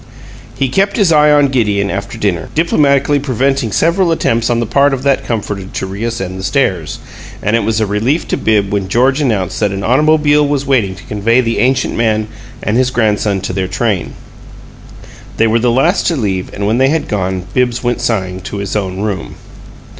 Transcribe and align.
He 0.55 0.67
kept 0.67 0.97
his 0.97 1.11
eye 1.11 1.29
on 1.29 1.49
Gideon 1.49 1.91
after 1.91 2.17
dinner, 2.17 2.49
diplomatically 2.55 3.19
preventing 3.19 3.71
several 3.71 4.11
attempts 4.11 4.49
on 4.49 4.59
the 4.59 4.65
part 4.65 4.95
of 4.95 5.03
that 5.03 5.23
comforter 5.23 5.65
to 5.73 5.85
reascend 5.85 6.39
the 6.39 6.43
stairs; 6.43 6.97
and 7.43 7.55
it 7.55 7.63
was 7.63 7.79
a 7.79 7.85
relief 7.85 8.27
to 8.29 8.35
Bibbs 8.37 8.71
when 8.71 8.87
George 8.87 9.21
announced 9.21 9.59
that 9.59 9.69
an 9.69 9.83
automobile 9.83 10.47
was 10.47 10.65
waiting 10.65 10.95
to 10.95 11.03
convey 11.03 11.39
the 11.39 11.59
ancient 11.59 11.93
man 11.95 12.29
and 12.63 12.77
his 12.77 12.89
grandson 12.89 13.41
to 13.41 13.53
their 13.53 13.67
train. 13.67 14.15
They 15.37 15.45
were 15.45 15.59
the 15.59 15.69
last 15.69 16.07
to 16.07 16.15
leave, 16.15 16.51
and 16.51 16.65
when 16.65 16.79
they 16.79 16.89
had 16.89 17.07
gone 17.07 17.45
Bibbs 17.53 17.83
went 17.83 18.01
sighing 18.01 18.39
to 18.39 18.57
his 18.57 18.75
own 18.75 19.01
room. 19.01 19.35